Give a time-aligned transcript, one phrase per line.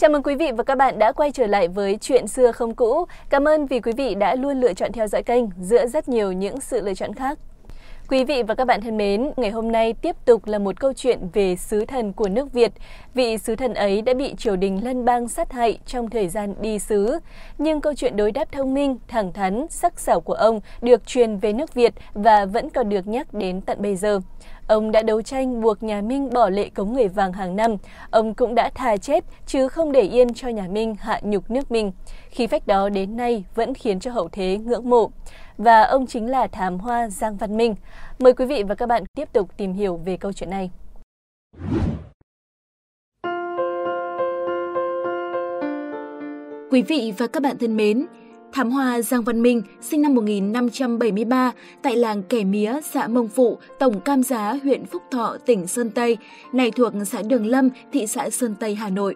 [0.00, 2.74] Chào mừng quý vị và các bạn đã quay trở lại với Chuyện xưa không
[2.74, 3.04] cũ.
[3.30, 6.32] Cảm ơn vì quý vị đã luôn lựa chọn theo dõi kênh giữa rất nhiều
[6.32, 7.38] những sự lựa chọn khác.
[8.08, 10.92] Quý vị và các bạn thân mến, ngày hôm nay tiếp tục là một câu
[10.92, 12.72] chuyện về sứ thần của nước Việt.
[13.14, 16.54] Vị sứ thần ấy đã bị triều đình lân bang sát hại trong thời gian
[16.60, 17.18] đi sứ.
[17.58, 21.38] Nhưng câu chuyện đối đáp thông minh, thẳng thắn, sắc sảo của ông được truyền
[21.38, 24.20] về nước Việt và vẫn còn được nhắc đến tận bây giờ.
[24.68, 27.76] Ông đã đấu tranh buộc nhà Minh bỏ lệ cống người vàng hàng năm.
[28.10, 31.70] Ông cũng đã thà chết chứ không để yên cho nhà Minh hạ nhục nước
[31.70, 31.92] Minh.
[32.30, 35.10] Khi phách đó đến nay vẫn khiến cho hậu thế ngưỡng mộ.
[35.58, 37.74] Và ông chính là thám hoa Giang Văn Minh.
[38.18, 40.70] Mời quý vị và các bạn tiếp tục tìm hiểu về câu chuyện này.
[46.70, 48.06] Quý vị và các bạn thân mến,
[48.52, 51.52] Thám hoa Giang Văn Minh sinh năm 1573
[51.82, 55.90] tại làng Kẻ Mía, xã Mông Phụ, Tổng Cam Giá, huyện Phúc Thọ, tỉnh Sơn
[55.90, 56.16] Tây,
[56.52, 59.14] này thuộc xã Đường Lâm, thị xã Sơn Tây, Hà Nội.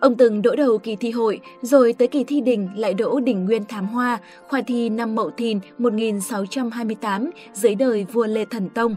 [0.00, 3.44] Ông từng đỗ đầu kỳ thi hội, rồi tới kỳ thi đỉnh lại đỗ đỉnh
[3.44, 8.96] nguyên thám hoa, khoa thi năm Mậu Thìn 1628 dưới đời vua Lê Thần Tông.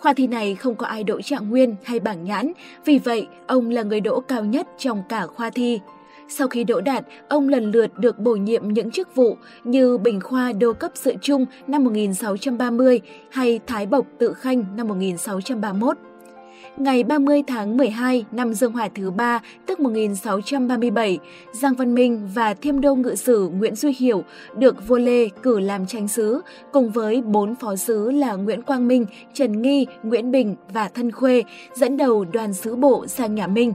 [0.00, 2.52] Khoa thi này không có ai đỗ trạng nguyên hay bảng nhãn,
[2.84, 5.80] vì vậy ông là người đỗ cao nhất trong cả khoa thi.
[6.28, 10.20] Sau khi đỗ đạt, ông lần lượt được bổ nhiệm những chức vụ như Bình
[10.20, 13.00] Khoa Đô cấp sự trung năm 1630
[13.30, 15.96] hay Thái Bộc Tự Khanh năm 1631.
[16.76, 21.18] Ngày 30 tháng 12 năm Dương Hỏa thứ ba, tức 1637,
[21.52, 24.24] Giang Văn Minh và Thiêm Đô Ngự Sử Nguyễn Duy Hiểu
[24.56, 26.40] được vua Lê cử làm tranh sứ,
[26.72, 31.12] cùng với bốn phó sứ là Nguyễn Quang Minh, Trần Nghi, Nguyễn Bình và Thân
[31.12, 31.42] Khuê,
[31.74, 33.72] dẫn đầu đoàn sứ bộ sang nhà Minh.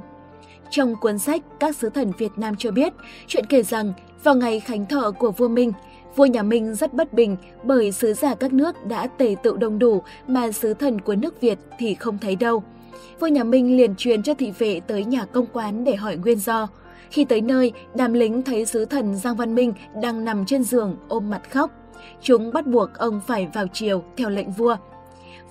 [0.70, 2.94] Trong cuốn sách Các sứ thần Việt Nam cho biết,
[3.28, 5.72] chuyện kể rằng vào ngày khánh thọ của vua Minh,
[6.16, 9.80] vua nhà Minh rất bất bình bởi sứ giả các nước đã tề tự đông
[9.80, 12.64] đủ mà sứ thần của nước Việt thì không thấy đâu.
[13.20, 16.40] Vua nhà Minh liền truyền cho thị vệ tới nhà công quán để hỏi nguyên
[16.40, 16.68] do.
[17.12, 20.96] Khi tới nơi, đám lính thấy sứ thần Giang Văn Minh đang nằm trên giường
[21.08, 21.72] ôm mặt khóc.
[22.22, 24.76] Chúng bắt buộc ông phải vào chiều theo lệnh vua.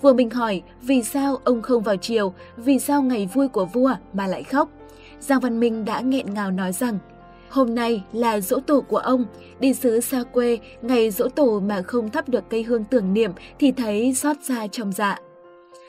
[0.03, 3.95] Vua Minh hỏi vì sao ông không vào chiều, vì sao ngày vui của vua
[4.13, 4.69] mà lại khóc.
[5.21, 6.99] Giang Văn Minh đã nghẹn ngào nói rằng
[7.49, 9.25] Hôm nay là dỗ tổ của ông,
[9.61, 13.31] đi xứ xa quê, ngày dỗ tổ mà không thắp được cây hương tưởng niệm
[13.59, 15.19] thì thấy xót xa trong dạ.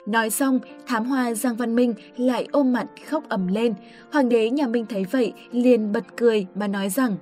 [0.06, 3.74] Nói xong, thám hoa Giang Văn Minh lại ôm mặt khóc ầm lên.
[4.12, 7.18] Hoàng đế nhà Minh thấy vậy, liền bật cười mà nói rằng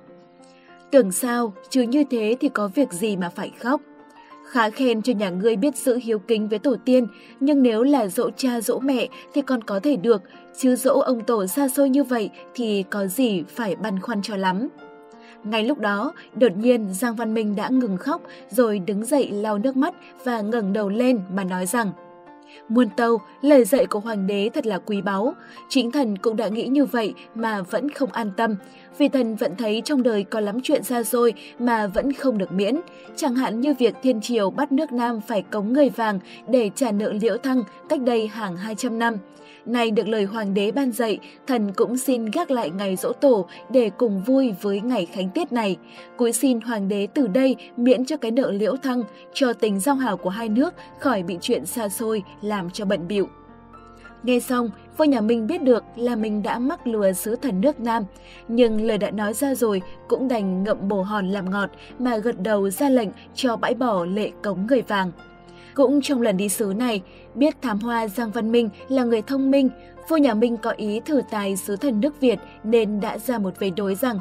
[0.90, 3.80] Tưởng sao, chứ như thế thì có việc gì mà phải khóc.
[4.50, 7.06] Khá khen cho nhà ngươi biết giữ hiếu kính với tổ tiên,
[7.40, 10.22] nhưng nếu là dỗ cha dỗ mẹ thì còn có thể được,
[10.58, 14.36] chứ dỗ ông tổ xa xôi như vậy thì có gì phải băn khoăn cho
[14.36, 14.68] lắm.
[15.44, 19.58] Ngay lúc đó, đột nhiên Giang Văn Minh đã ngừng khóc rồi đứng dậy lau
[19.58, 19.94] nước mắt
[20.24, 21.92] và ngẩng đầu lên mà nói rằng
[22.68, 25.34] Muôn tâu, lời dạy của hoàng đế thật là quý báu.
[25.68, 28.54] Chính thần cũng đã nghĩ như vậy mà vẫn không an tâm,
[28.98, 32.52] vì thần vẫn thấy trong đời có lắm chuyện xa xôi mà vẫn không được
[32.52, 32.80] miễn.
[33.16, 36.92] Chẳng hạn như việc thiên triều bắt nước Nam phải cống người vàng để trả
[36.92, 39.16] nợ liễu thăng cách đây hàng 200 năm
[39.72, 43.46] nay được lời hoàng đế ban dạy, thần cũng xin gác lại ngày dỗ tổ
[43.70, 45.76] để cùng vui với ngày khánh tiết này.
[46.16, 49.02] Cúi xin hoàng đế từ đây miễn cho cái nợ liễu thăng,
[49.34, 53.08] cho tình giao hảo của hai nước khỏi bị chuyện xa xôi làm cho bận
[53.08, 53.28] bịu.
[54.22, 57.80] Nghe xong, vua nhà Minh biết được là mình đã mắc lừa sứ thần nước
[57.80, 58.04] Nam,
[58.48, 62.40] nhưng lời đã nói ra rồi cũng đành ngậm bồ hòn làm ngọt mà gật
[62.40, 65.12] đầu ra lệnh cho bãi bỏ lệ cống người vàng.
[65.78, 67.02] Cũng trong lần đi sứ này,
[67.34, 69.70] biết thám hoa Giang Văn Minh là người thông minh,
[70.08, 73.58] vua nhà Minh có ý thử tài sứ thần nước Việt nên đã ra một
[73.58, 74.18] vế đối rằng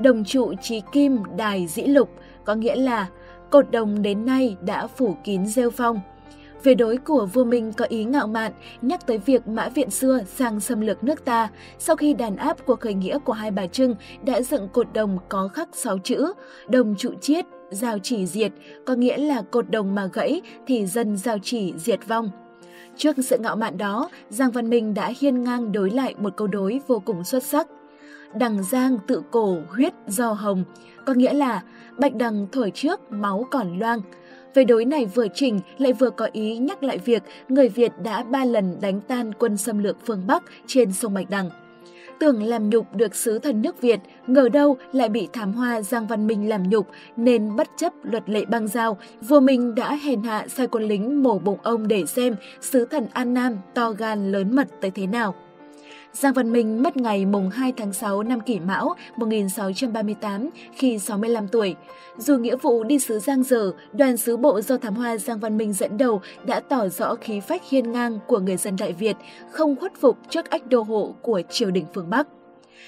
[0.00, 2.10] đồng trụ trí kim đài dĩ lục,
[2.44, 3.06] có nghĩa là
[3.50, 6.00] cột đồng đến nay đã phủ kín rêu phong.
[6.62, 8.52] Về đối của vua Minh có ý ngạo mạn,
[8.82, 11.48] nhắc tới việc Mã Viện xưa sang xâm lược nước ta,
[11.78, 15.18] sau khi đàn áp cuộc khởi nghĩa của hai bà Trưng đã dựng cột đồng
[15.28, 16.32] có khắc sáu chữ,
[16.68, 18.52] đồng trụ chiết, giao chỉ diệt,
[18.84, 22.30] có nghĩa là cột đồng mà gãy thì dân giao chỉ diệt vong.
[22.96, 26.46] Trước sự ngạo mạn đó, Giang Văn Minh đã hiên ngang đối lại một câu
[26.46, 27.66] đối vô cùng xuất sắc.
[28.34, 30.64] Đằng giang tự cổ huyết do hồng,
[31.04, 31.62] có nghĩa là
[31.98, 34.00] bạch đằng thổi trước máu còn loang.
[34.54, 38.22] Về đối này vừa chỉnh lại vừa có ý nhắc lại việc người Việt đã
[38.22, 41.50] ba lần đánh tan quân xâm lược phương Bắc trên sông Bạch Đằng
[42.18, 46.06] tưởng làm nhục được sứ thần nước Việt, ngờ đâu lại bị thám hoa Giang
[46.06, 48.98] Văn Minh làm nhục, nên bất chấp luật lệ băng giao,
[49.28, 53.06] vua Minh đã hèn hạ sai quân lính mổ bụng ông để xem sứ thần
[53.12, 55.34] An Nam to gan lớn mật tới thế nào.
[56.16, 61.48] Giang Văn Minh mất ngày mùng 2 tháng 6 năm Kỷ Mão 1638 khi 65
[61.48, 61.74] tuổi.
[62.16, 65.56] Dù nghĩa vụ đi sứ Giang Dở, đoàn sứ bộ do thám hoa Giang Văn
[65.56, 69.16] Minh dẫn đầu đã tỏ rõ khí phách hiên ngang của người dân Đại Việt,
[69.50, 72.26] không khuất phục trước ách đô hộ của triều đình phương Bắc.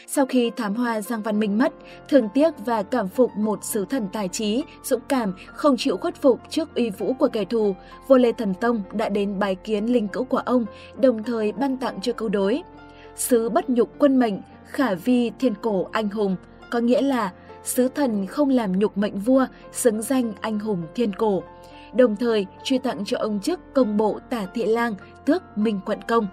[0.07, 1.73] Sau khi thám hoa Giang Văn Minh mất,
[2.09, 6.23] thường tiếc và cảm phục một sứ thần tài trí, dũng cảm, không chịu khuất
[6.23, 7.75] phục trước uy vũ của kẻ thù,
[8.09, 10.67] vua Lê Thần Tông đã đến bái kiến linh cữu của ông,
[11.01, 12.63] đồng thời ban tặng cho câu đối.
[13.19, 14.35] Sứ bất nhục quân mệnh,
[14.65, 16.37] khả vi thiên cổ anh hùng,
[16.71, 17.33] có nghĩa là
[17.65, 21.43] sứ thần không làm nhục mệnh vua, xứng danh anh hùng thiên cổ.
[21.95, 24.95] Đồng thời truy tặng cho ông chức công bộ tả thị lang,
[25.25, 26.27] tước minh quận công.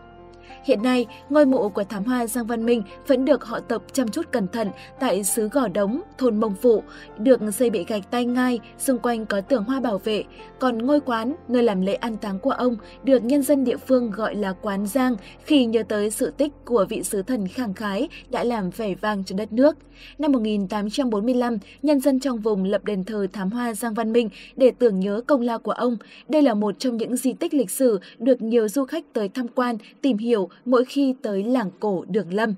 [0.64, 4.08] Hiện nay, ngôi mộ của thám hoa Giang Văn Minh vẫn được họ tập chăm
[4.08, 4.70] chút cẩn thận
[5.00, 6.84] tại xứ Gò Đống, thôn Mông Phụ,
[7.18, 10.24] được xây bị gạch tay ngai, xung quanh có tường hoa bảo vệ.
[10.60, 14.12] Còn ngôi quán, nơi làm lễ an táng của ông, được nhân dân địa phương
[14.12, 15.16] gọi là Quán Giang
[15.46, 19.24] khi nhớ tới sự tích của vị sứ thần khẳng khái đã làm vẻ vang
[19.24, 19.78] cho đất nước.
[20.18, 24.72] Năm 1845, nhân dân trong vùng lập đền thờ thám hoa Giang Văn Minh để
[24.80, 25.98] tưởng nhớ công lao của ông.
[26.30, 29.48] Đây là một trong những di tích lịch sử được nhiều du khách tới tham
[29.48, 30.35] quan, tìm hiểu
[30.66, 32.56] mỗi khi tới làng cổ Đường Lâm.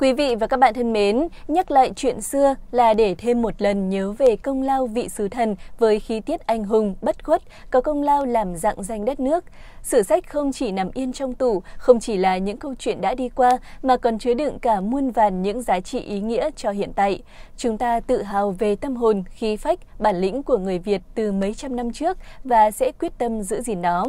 [0.00, 3.62] Quý vị và các bạn thân mến, nhắc lại chuyện xưa là để thêm một
[3.62, 7.42] lần nhớ về công lao vị sứ thần với khí tiết anh hùng, bất khuất,
[7.70, 9.44] có công lao làm dạng danh đất nước.
[9.82, 13.14] Sử sách không chỉ nằm yên trong tủ, không chỉ là những câu chuyện đã
[13.14, 16.70] đi qua, mà còn chứa đựng cả muôn vàn những giá trị ý nghĩa cho
[16.70, 17.22] hiện tại.
[17.56, 21.32] Chúng ta tự hào về tâm hồn, khí phách, bản lĩnh của người Việt từ
[21.32, 24.06] mấy trăm năm trước và sẽ quyết tâm giữ gìn nó.